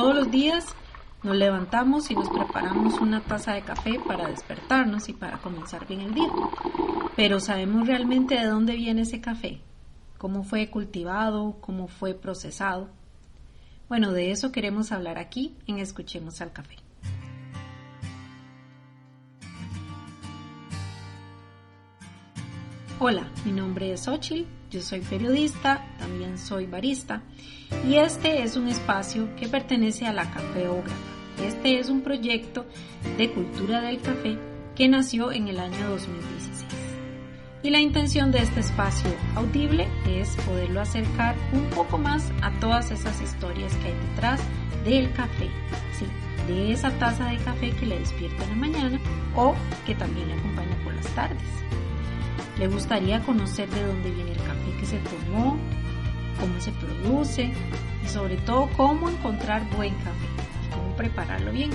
[0.00, 0.64] Todos los días
[1.22, 6.00] nos levantamos y nos preparamos una taza de café para despertarnos y para comenzar bien
[6.00, 6.30] el día.
[7.16, 9.60] Pero ¿sabemos realmente de dónde viene ese café?
[10.16, 11.58] ¿Cómo fue cultivado?
[11.60, 12.88] ¿Cómo fue procesado?
[13.90, 16.76] Bueno, de eso queremos hablar aquí en Escuchemos al Café.
[22.98, 27.22] Hola, mi nombre es Xochitl, yo soy periodista, también soy barista
[27.88, 30.96] y este es un espacio que pertenece a la Cafeógrafa.
[31.46, 32.66] Este es un proyecto
[33.16, 34.36] de cultura del café
[34.74, 36.64] que nació en el año 2016.
[37.62, 42.90] Y la intención de este espacio audible es poderlo acercar un poco más a todas
[42.90, 44.40] esas historias que hay detrás
[44.84, 45.48] del café,
[45.98, 46.06] ¿sí?
[46.46, 49.00] de esa taza de café que le despierta en la mañana
[49.36, 49.54] o
[49.86, 51.42] que también le acompaña por las tardes.
[52.58, 55.58] Le gustaría conocer de dónde viene el café que se tomó,
[56.40, 57.52] cómo se produce
[58.04, 60.26] y sobre todo cómo encontrar buen café
[60.66, 61.70] y cómo prepararlo bien.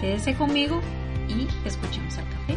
[0.00, 0.80] Quédese conmigo
[1.28, 2.56] y escuchemos al café.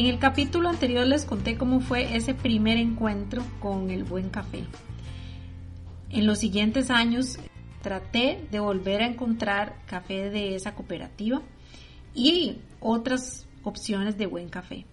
[0.00, 4.64] En el capítulo anterior les conté cómo fue ese primer encuentro con el buen café.
[6.08, 7.38] En los siguientes años
[7.82, 11.42] traté de volver a encontrar café de esa cooperativa
[12.14, 14.86] y otras opciones de buen café.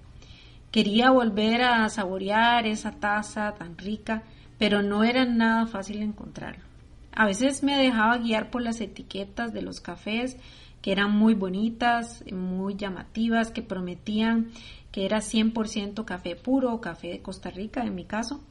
[0.72, 4.24] Quería volver a saborear esa taza tan rica,
[4.58, 6.66] pero no era nada fácil encontrarlo.
[7.14, 10.36] A veces me dejaba guiar por las etiquetas de los cafés
[10.82, 14.52] que eran muy bonitas, muy llamativas, que prometían
[14.92, 18.42] que era 100% café puro o café de Costa Rica en mi caso.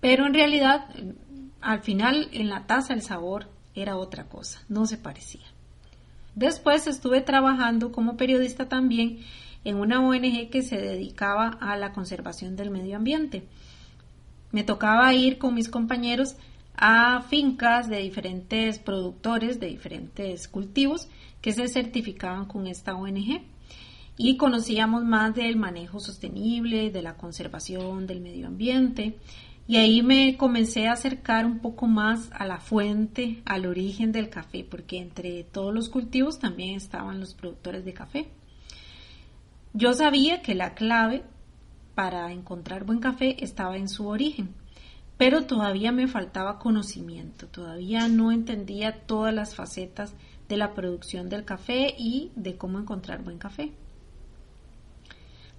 [0.00, 0.86] Pero en realidad,
[1.60, 5.46] al final en la taza el sabor era otra cosa, no se parecía.
[6.34, 9.18] Después estuve trabajando como periodista también
[9.64, 13.44] en una ONG que se dedicaba a la conservación del medio ambiente.
[14.52, 16.36] Me tocaba ir con mis compañeros
[16.76, 21.08] a fincas de diferentes productores de diferentes cultivos
[21.42, 23.42] que se certificaban con esta ONG
[24.18, 29.16] y conocíamos más del manejo sostenible, de la conservación del medio ambiente
[29.68, 34.30] y ahí me comencé a acercar un poco más a la fuente, al origen del
[34.30, 38.28] café, porque entre todos los cultivos también estaban los productores de café.
[39.74, 41.22] Yo sabía que la clave
[41.94, 44.54] para encontrar buen café estaba en su origen,
[45.18, 50.14] pero todavía me faltaba conocimiento, todavía no entendía todas las facetas
[50.48, 53.74] de la producción del café y de cómo encontrar buen café.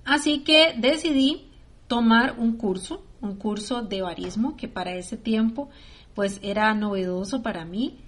[0.10, 1.44] Así que decidí
[1.88, 5.70] tomar un curso, un curso de barismo que para ese tiempo
[6.16, 8.00] pues era novedoso para mí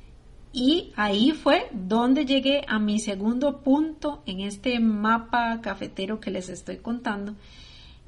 [0.52, 6.50] y ahí fue donde llegué a mi segundo punto en este mapa cafetero que les
[6.50, 7.36] estoy contando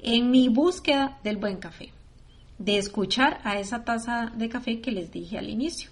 [0.00, 1.92] en mi búsqueda del buen café
[2.58, 5.88] de escuchar a esa taza de café que les dije al inicio.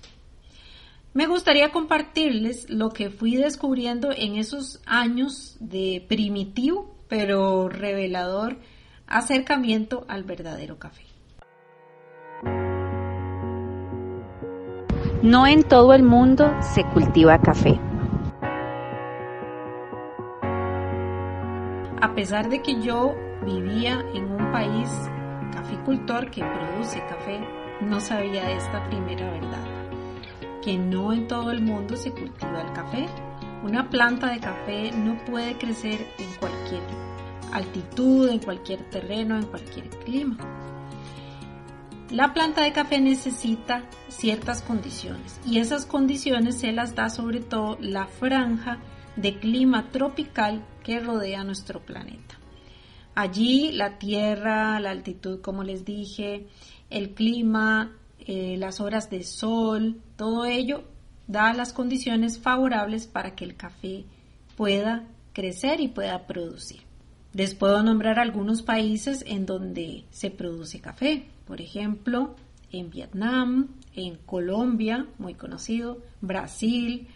[1.14, 8.56] Me gustaría compartirles lo que fui descubriendo en esos años de primitivo pero revelador
[9.06, 11.02] acercamiento al verdadero café.
[15.22, 17.78] No en todo el mundo se cultiva café.
[22.00, 24.88] A pesar de que yo vivía en un país
[25.52, 27.46] caficultor que produce café
[27.82, 29.66] no sabía esta primera verdad,
[30.62, 33.06] que no en todo el mundo se cultiva el café.
[33.62, 36.82] Una planta de café no puede crecer en cualquier
[37.52, 40.36] altitud, en cualquier terreno, en cualquier clima.
[42.10, 47.78] La planta de café necesita ciertas condiciones y esas condiciones se las da sobre todo
[47.80, 48.80] la franja
[49.14, 52.38] de clima tropical que rodea nuestro planeta.
[53.14, 56.48] Allí la tierra, la altitud, como les dije,
[56.90, 60.91] el clima, eh, las horas de sol, todo ello
[61.32, 64.04] da las condiciones favorables para que el café
[64.56, 66.82] pueda crecer y pueda producir.
[67.32, 72.36] Les puedo nombrar algunos países en donde se produce café, por ejemplo,
[72.70, 77.08] en Vietnam, en Colombia, muy conocido, Brasil,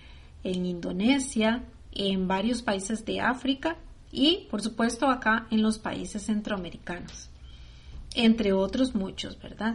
[0.43, 3.77] en Indonesia, en varios países de África
[4.11, 7.29] y por supuesto acá en los países centroamericanos,
[8.15, 9.75] entre otros muchos, ¿verdad?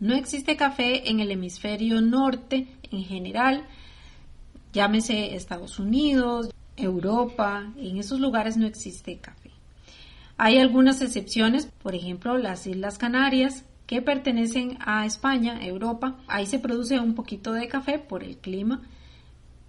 [0.00, 3.66] No existe café en el hemisferio norte en general,
[4.72, 9.50] llámese Estados Unidos, Europa, en esos lugares no existe café.
[10.36, 16.18] Hay algunas excepciones, por ejemplo las Islas Canarias, que pertenecen a España, Europa.
[16.28, 18.82] Ahí se produce un poquito de café por el clima,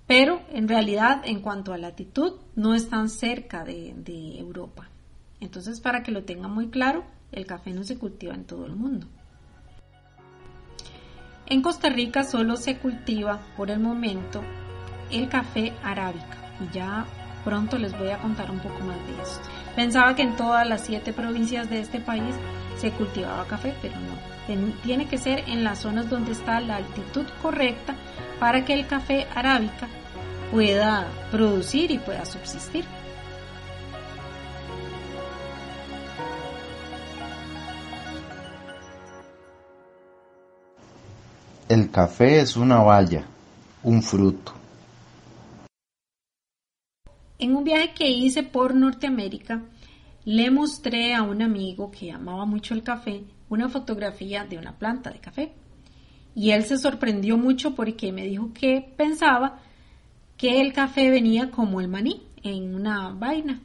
[0.06, 4.90] pero en realidad en cuanto a latitud no están cerca de, Europa.
[5.40, 8.76] Entonces, para que lo tengan muy claro, el café no se cultiva en todo el
[8.76, 9.08] mundo.
[11.50, 14.44] En Costa Rica solo se cultiva por el momento
[15.10, 17.08] el café arábica y ya
[17.44, 19.50] pronto les voy a contar un poco más de esto.
[19.76, 22.36] Pensaba que en todas las siete provincias de este país
[22.78, 24.70] se cultivaba café, pero no.
[24.84, 27.96] Tiene que ser en las zonas donde está la altitud correcta
[28.40, 29.88] para que el café arábica
[30.52, 32.86] pueda producir y pueda subsistir.
[41.70, 43.28] El café es una baya,
[43.84, 44.54] un fruto.
[47.38, 49.62] En un viaje que hice por Norteamérica,
[50.26, 55.12] le mostré a un amigo que amaba mucho el café una fotografía de una planta
[55.12, 55.52] de café.
[56.34, 59.60] Y él se sorprendió mucho porque me dijo que pensaba
[60.38, 63.62] que el café venía como el maní, en una vaina.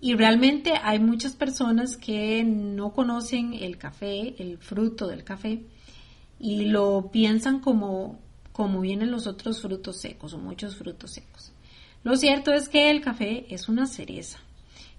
[0.00, 5.64] Y realmente hay muchas personas que no conocen el café, el fruto del café,
[6.40, 8.18] y lo piensan como,
[8.52, 11.52] como vienen los otros frutos secos o muchos frutos secos.
[12.02, 14.38] Lo cierto es que el café es una cereza.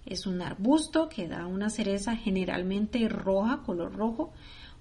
[0.06, 4.32] Es un arbusto que da una cereza generalmente roja, color rojo,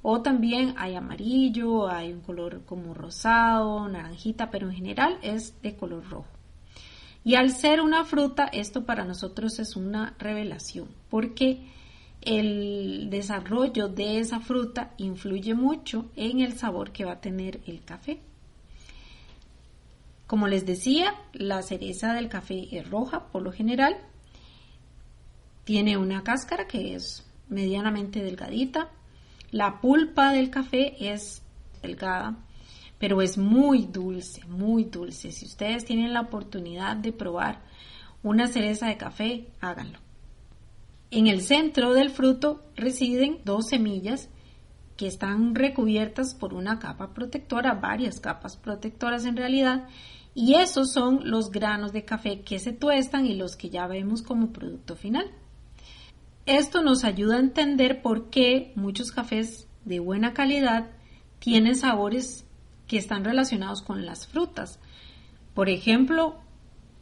[0.03, 5.77] o también hay amarillo, hay un color como rosado, naranjita, pero en general es de
[5.77, 6.29] color rojo.
[7.23, 11.69] Y al ser una fruta, esto para nosotros es una revelación, porque
[12.23, 17.83] el desarrollo de esa fruta influye mucho en el sabor que va a tener el
[17.83, 18.21] café.
[20.27, 23.97] Como les decía, la cereza del café es roja por lo general.
[25.65, 28.91] Tiene una cáscara que es medianamente delgadita.
[29.51, 31.43] La pulpa del café es
[31.83, 32.37] delgada,
[32.99, 35.33] pero es muy dulce, muy dulce.
[35.33, 37.63] Si ustedes tienen la oportunidad de probar
[38.23, 39.99] una cereza de café, háganlo.
[41.11, 44.29] En el centro del fruto residen dos semillas
[44.97, 49.89] que están recubiertas por una capa protectora, varias capas protectoras en realidad,
[50.35, 54.23] y esos son los granos de café que se tuestan y los que ya vemos
[54.23, 55.27] como producto final.
[56.47, 60.91] Esto nos ayuda a entender por qué muchos cafés de buena calidad
[61.41, 62.47] tienen sabores
[62.87, 64.79] que están relacionados con las frutas.
[65.55, 66.41] Por ejemplo,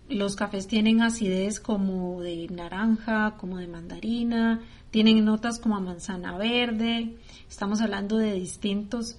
[0.08, 4.60] los cafés tienen acidez como de naranja, como de mandarina,
[4.90, 7.16] tienen notas como a manzana verde.
[7.48, 9.18] Estamos hablando de distintos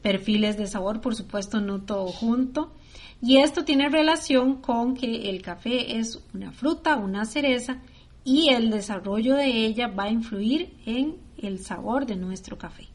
[0.00, 2.72] perfiles de sabor, por supuesto no todo junto.
[3.20, 7.80] Y esto tiene relación con que el café es una fruta, una cereza,
[8.24, 12.88] y el desarrollo de ella va a influir en el sabor de nuestro café.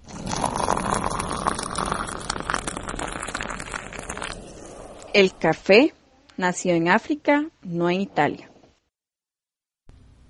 [5.14, 5.94] El café
[6.40, 8.50] nació en África, no en Italia.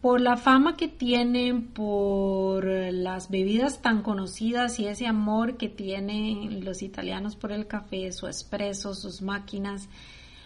[0.02, 6.66] Por la fama que tienen, por las bebidas tan conocidas y ese amor que tienen
[6.66, 9.88] los italianos por el café, su espresso, sus máquinas,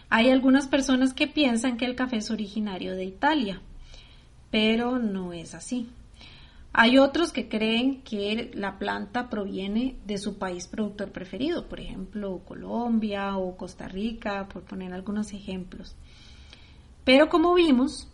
[0.10, 3.62] hay algunas personas que piensan que el café es originario de Italia,
[4.52, 5.88] pero no es así.
[6.76, 12.42] Hay otros que creen que la planta proviene de su país productor preferido, por ejemplo
[12.48, 15.96] Colombia o Costa Rica, por poner algunos ejemplos.
[17.04, 18.08] Pero como vimos,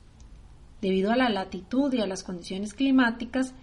[0.82, 3.54] debido a la latitud y a las condiciones climáticas,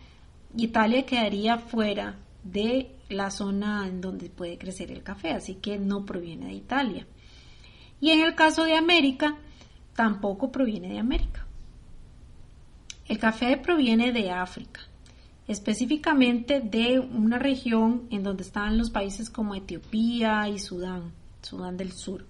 [0.56, 6.06] Italia quedaría fuera de la zona en donde puede crecer el café, así que no
[6.06, 7.06] proviene de Italia.
[8.00, 9.36] Y en el caso de América,
[9.94, 11.46] tampoco proviene de América.
[13.08, 14.80] El café proviene de África,
[15.48, 21.12] específicamente de una región en donde están los países como Etiopía y Sudán,
[21.42, 22.26] Sudán del Sur.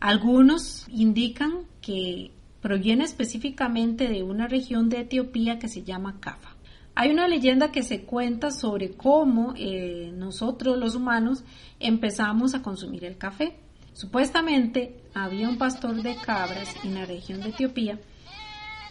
[0.00, 2.30] Algunos indican que
[2.60, 6.54] proviene específicamente de una región de Etiopía que se llama Cafa.
[6.94, 11.42] Hay una leyenda que se cuenta sobre cómo eh, nosotros los humanos
[11.80, 13.56] empezamos a consumir el café.
[13.94, 17.98] Supuestamente había un pastor de cabras en la región de Etiopía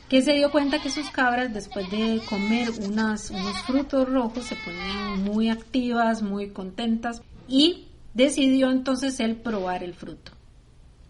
[0.10, 3.31] que se dio cuenta que sus cabras después de comer unos
[3.65, 10.31] frutos rojos se ponían muy activas, muy contentas y decidió entonces él probar el fruto.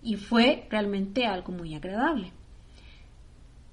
[0.01, 2.31] Y fue realmente algo muy agradable.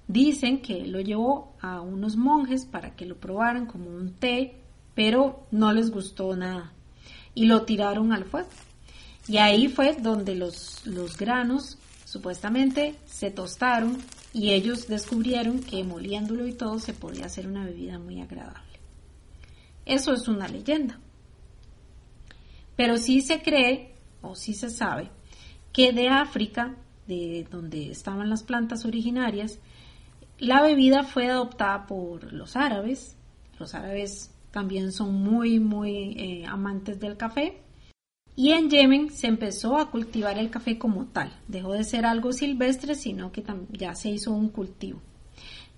[0.09, 4.57] Dicen que lo llevó a unos monjes para que lo probaran como un té,
[4.95, 6.73] pero no les gustó nada
[7.35, 8.49] y lo tiraron al fuego.
[9.29, 13.99] Y ahí fue donde los, los granos supuestamente se tostaron
[14.33, 18.63] y ellos descubrieron que moliéndolo y todo se podía hacer una bebida muy agradable.
[19.87, 21.01] Eso es una leyenda.
[22.77, 25.11] Pero sí se cree, o sí se sabe,
[25.73, 29.59] que de África, de donde estaban las plantas originarias,
[30.39, 33.17] la bebida fue adoptada por los árabes.
[33.59, 37.61] Los árabes también son muy, muy eh, amantes del café.
[38.41, 41.31] Y en Yemen se empezó a cultivar el café como tal.
[41.47, 45.03] Dejó de ser algo silvestre, sino que ya se hizo un cultivo.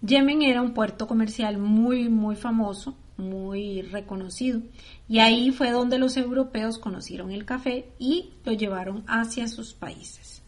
[0.00, 4.62] Yemen era un puerto comercial muy, muy famoso, muy reconocido.
[5.08, 10.44] Y ahí fue donde los europeos conocieron el café y lo llevaron hacia sus países.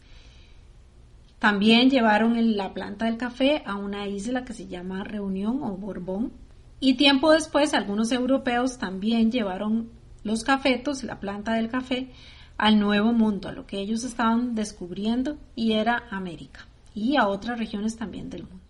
[1.37, 6.31] También llevaron la planta del café a una isla que se llama Reunión o Borbón.
[6.79, 9.89] Y tiempo después algunos europeos también llevaron
[10.25, 12.09] los cafetos, la planta del café,
[12.57, 16.65] al nuevo mundo, a lo que ellos estaban descubriendo y era América
[16.95, 18.65] y a otras regiones también del mundo.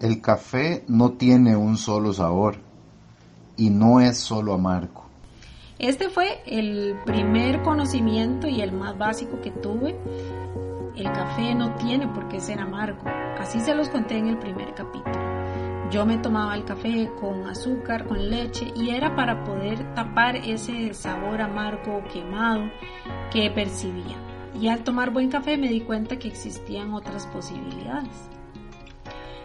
[0.00, 2.56] El café no tiene un solo sabor
[3.56, 5.04] y no es solo amargo.
[5.78, 9.96] Este fue el primer conocimiento y el más básico que tuve.
[10.96, 13.04] El café no tiene por qué ser amargo.
[13.38, 15.45] Así se los conté en el primer capítulo.
[15.90, 20.92] Yo me tomaba el café con azúcar, con leche y era para poder tapar ese
[20.94, 22.70] sabor amargo quemado
[23.30, 24.16] que percibía.
[24.60, 28.28] Y al tomar buen café me di cuenta que existían otras posibilidades.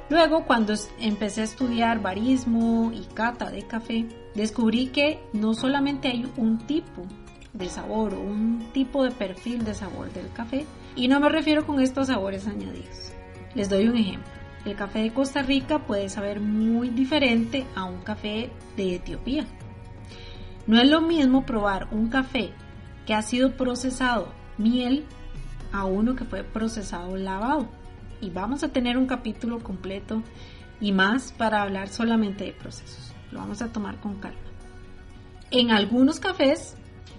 [0.10, 6.30] Luego, cuando empecé a estudiar barismo y cata de café, descubrí que no solamente hay
[6.38, 7.04] un tipo
[7.54, 11.66] de sabor o un tipo de perfil de sabor del café, y no me refiero
[11.66, 13.14] con estos sabores añadidos.
[13.54, 14.41] Les doy un ejemplo.
[14.66, 19.46] El café de Costa Rica puede saber muy diferente a un café de Etiopía.
[20.68, 22.52] No es lo mismo probar un café
[23.08, 25.06] que ha sido procesado miel
[25.72, 27.68] a uno que fue procesado lavado.
[28.22, 30.22] Y vamos a tener un capítulo completo
[30.80, 33.14] y más para hablar solamente de procesos.
[33.32, 34.38] Lo vamos a tomar con calma.
[35.50, 36.76] En algunos cafés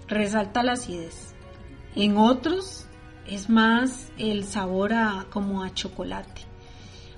[0.07, 1.35] resalta la acidez.
[1.95, 2.87] En otros
[3.27, 6.52] es más el sabor a, como a chocolate.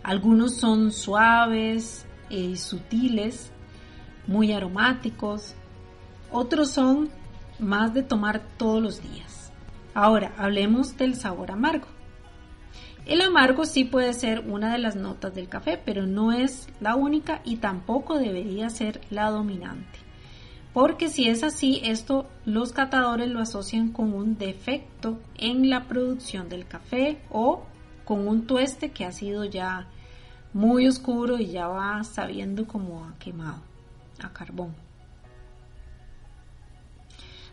[0.06, 3.52] Algunos son suaves y eh, sutiles,
[4.28, 5.56] muy aromáticos.
[6.32, 7.10] Otros son
[7.58, 9.52] más de tomar todos los días.
[9.96, 11.88] Ahora, hablemos del sabor amargo.
[13.08, 16.94] El amargo sí puede ser una de las notas del café, pero no es la
[16.94, 19.98] única y tampoco debería ser la dominante.
[20.72, 26.48] Porque si es así, esto los catadores lo asocian con un defecto en la producción
[26.48, 27.64] del café o
[28.06, 29.88] con un tueste que ha sido ya
[30.56, 33.62] muy oscuro y ya va sabiendo como a quemado,
[34.24, 34.74] a carbón.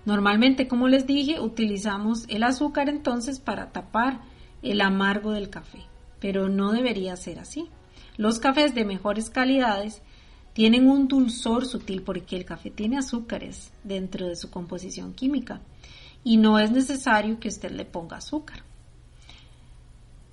[0.05, 4.21] Normalmente, como les dije, utilizamos el azúcar entonces para tapar
[4.63, 5.81] el amargo del café,
[6.21, 7.69] pero no debería ser así.
[8.17, 10.01] Los cafés de mejores calidades
[10.53, 15.61] tienen un dulzor sutil porque el café tiene azúcares dentro de su composición química
[16.23, 18.63] y no es necesario que usted le ponga azúcar.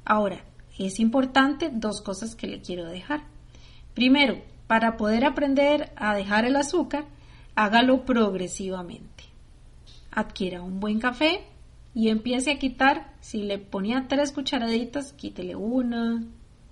[0.06, 0.44] Ahora,
[0.88, 3.24] es importante dos cosas que le quiero dejar.
[3.94, 7.06] Primero, para poder aprender a dejar el azúcar,
[7.56, 9.26] hágalo progresivamente.
[10.12, 11.44] Adquiera un buen café
[11.94, 16.24] y empiece a quitar, si le ponía tres cucharaditas, quítele una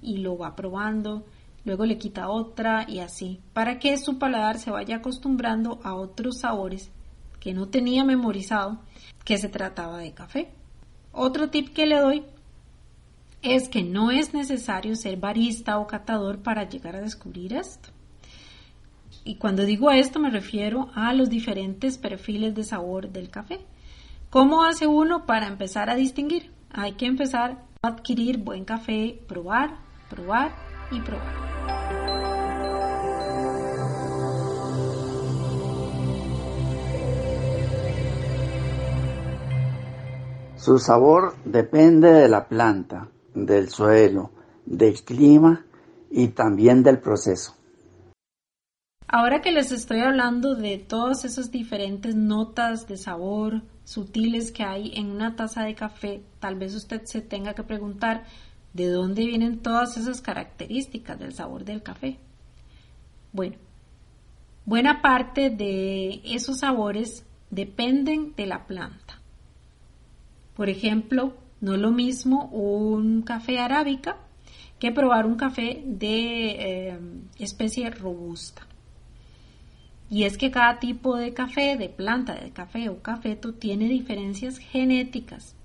[0.02, 1.26] y lo va probando,
[1.66, 6.40] luego le quita otra y así, para que su paladar se vaya acostumbrando a otros
[6.40, 6.92] sabores
[7.40, 8.80] que no tenía memorizado
[9.26, 10.50] que se trataba de café.
[11.12, 12.24] Otro tip que le doy
[13.56, 17.90] es que no es necesario ser barista o catador para llegar a descubrir esto.
[19.24, 23.60] Y cuando digo esto me refiero a los diferentes perfiles de sabor del café.
[24.30, 26.52] ¿Cómo hace uno para empezar a distinguir?
[26.72, 29.78] Hay que empezar a adquirir buen café, probar,
[30.10, 30.54] probar
[30.92, 31.48] y probar.
[40.56, 43.08] Su sabor depende de la planta
[43.46, 44.32] del suelo,
[44.66, 45.66] del clima
[46.10, 47.56] y también del proceso.
[49.08, 54.92] Ahora que les estoy hablando de todas esas diferentes notas de sabor sutiles que hay
[54.96, 58.26] en una taza de café, tal vez usted se tenga que preguntar
[58.74, 62.18] de dónde vienen todas esas características del sabor del café.
[63.32, 63.56] Bueno,
[64.66, 69.22] buena parte de esos sabores dependen de la planta.
[70.54, 74.18] Por ejemplo, no es lo mismo un café arábica
[74.80, 77.00] que probar un café de eh,
[77.40, 78.68] especie robusta.
[80.10, 84.58] Y es que cada tipo de café, de planta de café o cafeto, tiene diferencias
[84.58, 85.56] genéticas.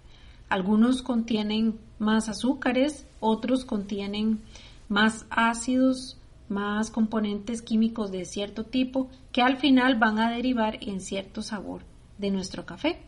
[0.49, 4.41] Algunos contienen más azúcares, otros contienen
[4.89, 6.19] más ácidos,
[6.49, 11.83] más componentes químicos de cierto tipo que al final van a derivar en cierto sabor
[12.19, 13.01] de nuestro café.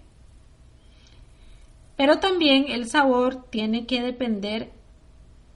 [1.96, 4.72] Pero también el sabor tiene que depender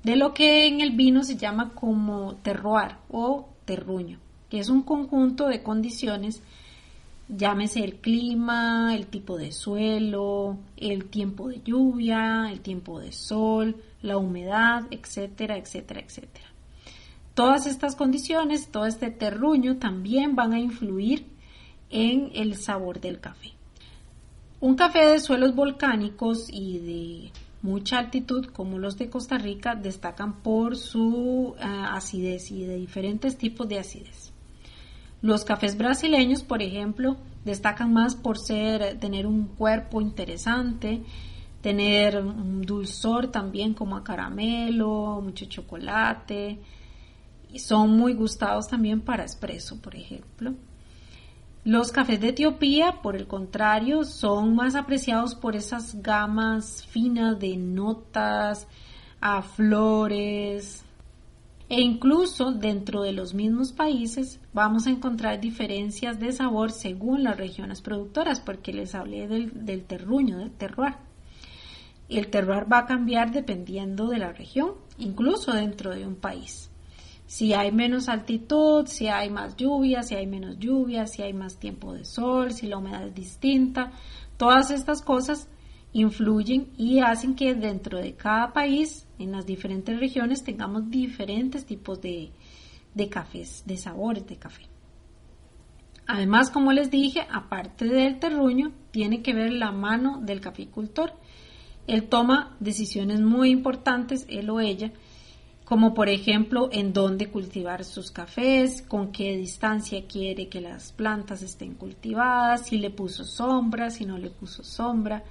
[0.05, 4.19] de lo que en el vino se llama como terroir o terruño,
[4.49, 6.43] que es un conjunto de condiciones,
[7.29, 13.77] llámese el clima, el tipo de suelo, el tiempo de lluvia, el tiempo de sol,
[14.01, 16.47] la humedad, etcétera, etcétera, etcétera.
[17.35, 21.27] Todas estas condiciones, todo este terruño también van a influir
[21.91, 23.58] en el sabor del café.
[24.61, 30.43] Un café de suelos volcánicos y de mucha altitud como los de Costa Rica destacan
[30.43, 34.33] por su eh, acidez y de diferentes tipos de acidez.
[35.23, 41.03] Los cafés brasileños, por ejemplo, destacan más por ser tener un cuerpo interesante,
[41.61, 46.59] tener un dulzor también como a caramelo, mucho chocolate,
[47.53, 50.55] y son muy gustados también para espresso, por ejemplo.
[51.69, 57.59] Los cafés de Etiopía, por el contrario, son más apreciados por esas gamas finas de
[57.59, 58.67] notas,
[59.21, 60.83] a flores,
[61.69, 67.37] e incluso dentro de los mismos países vamos a encontrar diferencias de sabor según las
[67.37, 70.95] regiones productoras, porque les hablé del, terruño, del terroir.
[72.09, 76.68] El terroir va a cambiar dependiendo de la región, incluso dentro de un país
[77.29, 81.59] si hay menos altitud, si hay más lluvia, si hay menos lluvia, si hay más
[81.59, 83.93] tiempo de sol, si la humedad es distinta.
[84.39, 85.47] Todas estas cosas
[85.93, 92.01] influyen y hacen que dentro de cada país, en las diferentes regiones, tengamos diferentes tipos
[92.01, 92.31] de,
[92.95, 94.63] de cafés, de sabores de café.
[96.07, 101.13] Además, como les dije, aparte del terruño, tiene que ver la mano del caficultor.
[101.87, 104.93] Él toma decisiones muy importantes, él o ella,
[105.69, 111.43] como por ejemplo en dónde cultivar sus cafés, con qué distancia quiere que las plantas
[111.43, 115.25] estén cultivadas, si le puso sombra, si no le puso sombra,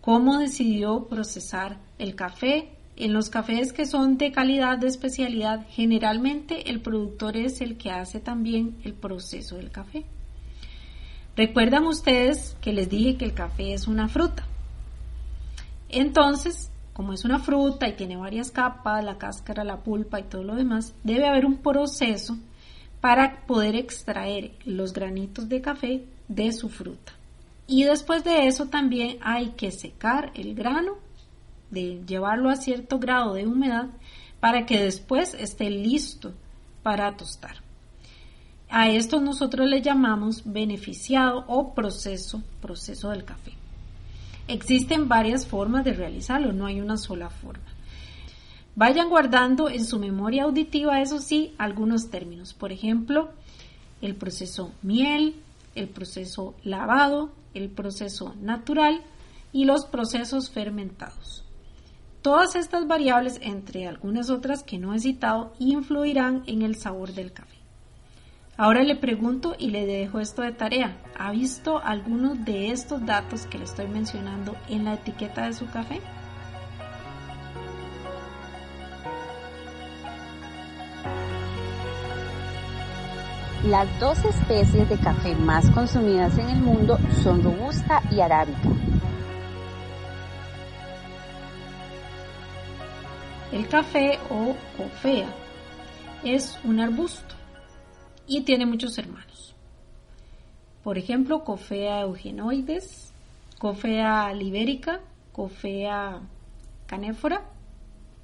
[0.00, 2.70] cómo decidió procesar el café.
[2.96, 7.92] En los cafés que son de calidad, de especialidad, generalmente el productor es el que
[7.92, 10.04] hace también el proceso del café.
[11.36, 14.44] Recuerdan ustedes que les dije que el café es una fruta.
[15.88, 20.42] Entonces, como es una fruta y tiene varias capas, la cáscara, la pulpa y todo
[20.42, 22.38] lo demás, debe haber un proceso
[23.02, 27.12] para poder extraer los granitos de café de su fruta.
[27.66, 30.94] Y después de eso también hay que secar el grano,
[31.70, 33.88] de llevarlo a cierto grado de humedad
[34.40, 36.32] para que después esté listo
[36.82, 37.56] para tostar.
[38.70, 43.52] A esto nosotros le llamamos beneficiado o proceso, proceso del café.
[44.48, 47.64] Existen varias formas de realizarlo, no hay una sola forma.
[48.76, 52.54] Vayan guardando en su memoria auditiva, eso sí, algunos términos.
[52.54, 53.30] Por ejemplo,
[54.02, 55.36] el proceso miel,
[55.74, 59.02] el proceso lavado, el proceso natural
[59.52, 61.42] y los procesos fermentados.
[62.22, 67.32] Todas estas variables, entre algunas otras que no he citado, influirán en el sabor del
[67.32, 67.55] café.
[68.58, 70.96] Ahora le pregunto y le dejo esto de tarea.
[71.18, 75.66] ¿Ha visto algunos de estos datos que le estoy mencionando en la etiqueta de su
[75.66, 76.00] café?
[83.64, 88.70] Las dos especies de café más consumidas en el mundo son robusta y arábica.
[93.52, 95.26] El café o cofea
[96.24, 97.36] es un arbusto
[98.26, 99.54] y tiene muchos hermanos.
[100.82, 103.12] Por ejemplo, Cofea eugenoides,
[103.58, 105.00] Cofea libérica,
[105.32, 106.20] Cofea
[106.86, 107.44] canéfora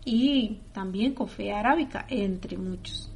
[0.04, 3.10] y también Cofea arábica, entre muchos.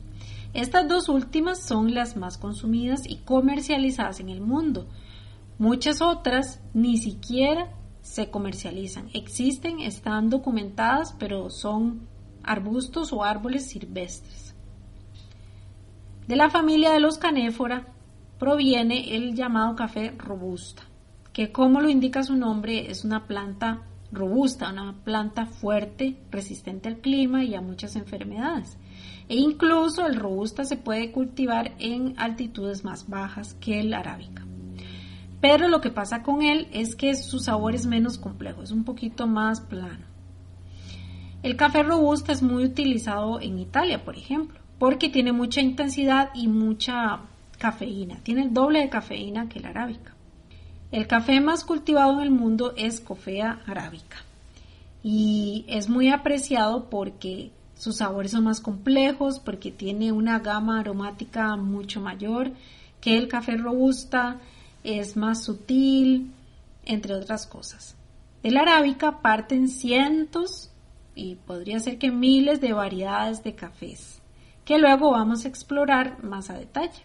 [0.53, 4.87] Estas dos últimas son las más consumidas y comercializadas en el mundo.
[5.59, 9.09] Muchas otras ni siquiera se comercializan.
[9.13, 12.07] Existen, están documentadas, pero son
[12.43, 14.46] arbustos o árboles silvestres.
[16.27, 17.87] De la familia de los canéfora
[18.41, 20.83] proviene el llamado café robusta,
[21.33, 26.99] que como lo indica su nombre es una planta robusta, una planta fuerte, resistente al
[26.99, 28.77] clima y a muchas enfermedades.
[29.29, 34.45] E incluso el robusta se puede cultivar en altitudes más bajas que el arábica.
[35.41, 38.83] Pero lo que pasa con él es que su sabor es menos complejo, es un
[38.83, 40.07] poquito más plano.
[41.45, 46.49] El café robusta es muy utilizado en Italia, por ejemplo porque tiene mucha intensidad y
[46.49, 47.21] mucha
[47.59, 48.21] cafeína.
[48.23, 50.15] Tiene el doble de cafeína que la arábica.
[50.93, 54.19] El café más cultivado en el mundo es Cofea arábica
[55.03, 61.57] y es muy apreciado porque Sus sabores son más complejos porque tiene una gama aromática
[61.57, 62.53] mucho mayor
[63.03, 64.41] que el café robusta,
[64.83, 66.33] es más sutil,
[66.87, 67.95] entre otras cosas.
[68.43, 70.71] De la arábica parten cientos
[71.15, 74.16] y podría ser que miles de variedades de cafés,
[74.67, 77.05] que luego vamos a explorar más a detalle.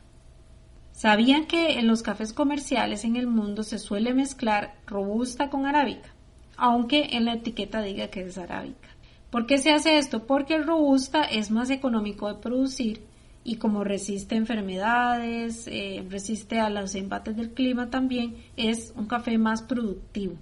[0.93, 6.10] ¿Sabían que en los cafés comerciales en el mundo se suele mezclar robusta con arábica?
[6.58, 8.89] Aunque en la etiqueta diga que es arábica.
[9.30, 10.26] ¿Por qué se hace esto?
[10.26, 13.04] Porque el robusta es más económico de producir
[13.43, 19.38] y como resiste enfermedades, eh, resiste a los embates del clima también, es un café
[19.38, 20.34] más productivo.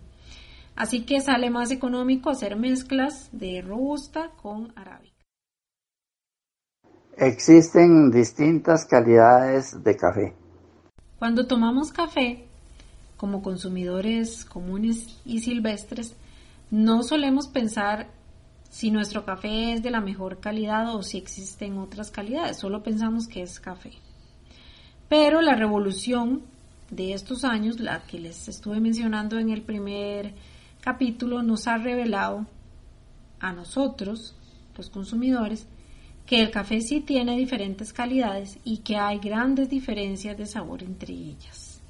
[0.73, 5.18] Así que sale más económico hacer mezclas de robusta con arábica.
[7.21, 10.33] Existen distintas calidades de café.
[11.17, 12.47] Cuando tomamos café,
[13.17, 16.15] como consumidores comunes y silvestres,
[16.71, 18.07] no solemos pensar
[18.69, 23.27] si nuestro café es de la mejor calidad o si existen otras calidades, solo pensamos
[23.27, 23.91] que es café.
[25.09, 26.43] Pero la revolución
[26.89, 30.35] de estos años, la que les estuve mencionando en el primer
[30.79, 32.45] capítulo, nos ha revelado
[33.41, 34.37] a nosotros,
[34.77, 35.67] los consumidores,
[36.29, 41.11] que el café sí tiene diferentes calidades y que hay grandes diferencias de sabor entre
[41.11, 41.81] ellas.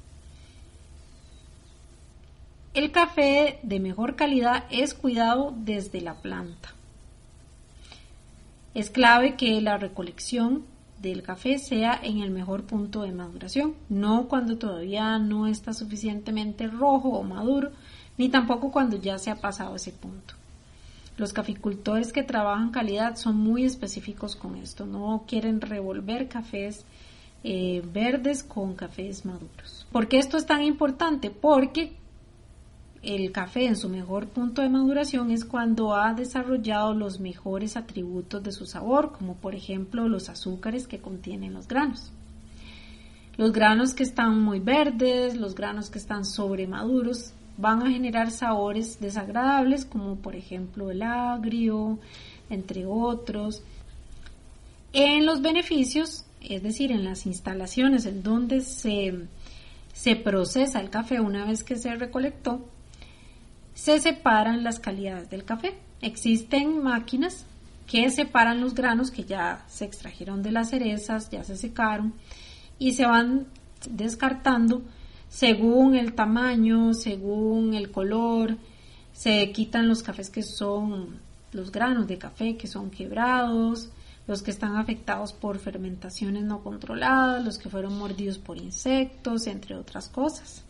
[2.72, 6.70] El café de mejor calidad es cuidado desde la planta.
[8.72, 10.64] Es clave que la recolección
[11.02, 16.66] del café sea en el mejor punto de maduración, no cuando todavía no está suficientemente
[16.66, 17.72] rojo o maduro,
[18.16, 20.39] ni tampoco cuando ya se ha pasado ese punto.
[21.20, 26.86] Los caficultores que trabajan calidad son muy específicos con esto, no quieren revolver cafés
[27.44, 29.86] eh, verdes con cafés maduros.
[29.92, 31.28] ¿Por qué esto es tan importante?
[31.28, 31.92] Porque
[33.02, 38.42] el café en su mejor punto de maduración es cuando ha desarrollado los mejores atributos
[38.42, 42.10] de su sabor, como por ejemplo los azúcares que contienen los granos.
[43.36, 49.00] Los granos que están muy verdes, los granos que están sobremaduros, van a generar sabores
[49.00, 51.98] desagradables como por ejemplo el agrio,
[52.48, 53.62] entre otros.
[54.92, 59.26] En los beneficios, es decir, en las instalaciones en donde se,
[59.92, 62.66] se procesa el café una vez que se recolectó,
[63.74, 65.78] se separan las calidades del café.
[66.02, 67.46] Existen máquinas
[67.86, 72.14] que separan los granos que ya se extrajeron de las cerezas, ya se secaron
[72.78, 73.46] y se van
[73.88, 74.82] descartando
[75.30, 78.56] según el tamaño, según el color,
[79.12, 81.20] se quitan los cafés que son
[81.52, 83.90] los granos de café que son quebrados,
[84.26, 89.76] los que están afectados por fermentaciones no controladas, los que fueron mordidos por insectos, entre
[89.76, 90.64] otras cosas.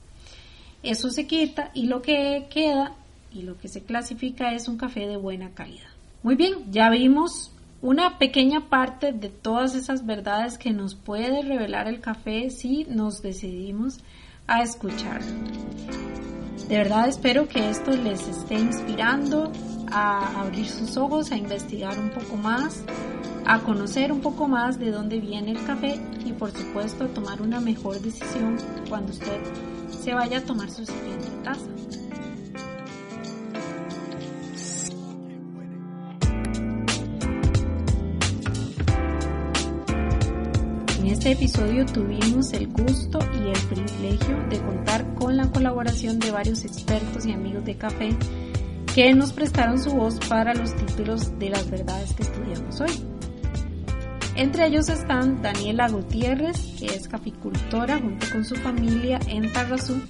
[0.83, 2.95] Eso se quita y lo que queda
[3.33, 5.91] y lo que se clasifica es un café de buena calidad.
[6.23, 11.89] Muy bien, ya vimos una pequeña parte de todas esas verdades que nos puede revelar
[11.89, 14.01] el café si nos decidimos
[14.51, 15.23] a escuchar.
[16.69, 19.51] De verdad espero que esto les esté inspirando
[19.91, 22.83] a abrir sus ojos, a investigar un poco más,
[23.47, 27.41] a conocer un poco más de dónde viene el café y por supuesto a tomar
[27.41, 28.59] una mejor decisión
[28.89, 29.41] cuando usted
[30.03, 31.71] se vaya a tomar su siguiente taza.
[41.21, 46.65] Este episodio tuvimos el gusto y el privilegio de contar con la colaboración de varios
[46.65, 48.09] expertos y amigos de café
[48.95, 52.91] que nos prestaron su voz para los títulos de las verdades que estudiamos hoy.
[54.35, 60.01] Entre ellos están Daniela Gutiérrez, que es caficultora junto con su familia en Tarrazú,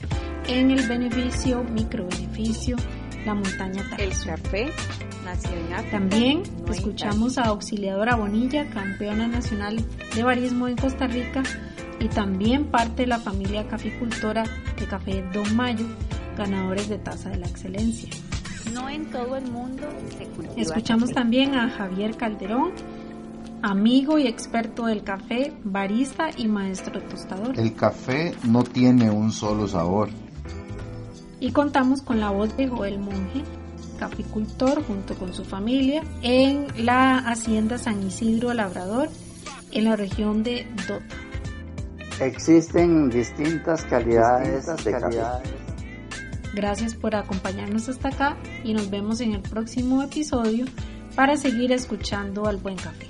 [0.47, 2.77] en el beneficio, microbeneficio,
[3.27, 4.29] la montaña Tarrazú.
[4.29, 4.67] El café
[5.91, 11.43] también escuchamos a Auxiliadora Bonilla, campeona nacional de barismo en Costa Rica
[11.99, 14.45] y también parte de la familia caficultora
[14.79, 15.87] de Café Don Mayo,
[16.37, 18.11] ganadores de Taza de la Excelencia.
[18.73, 19.83] No en todo el mundo
[20.17, 22.73] se cultiva Escuchamos también a Javier Calderón,
[23.63, 27.59] amigo y experto del café, barista y maestro tostador.
[27.59, 30.09] El café no tiene un solo sabor.
[31.41, 33.43] Y contamos con la voz de Joel Monge,
[34.01, 39.09] caficultor junto con su familia en la hacienda San Isidro Labrador
[39.71, 42.25] en la región de Dota.
[42.25, 45.21] Existen distintas calidades de café.
[46.55, 50.65] Gracias por acompañarnos hasta acá y nos vemos en el próximo episodio
[51.15, 53.07] para seguir escuchando al buen café.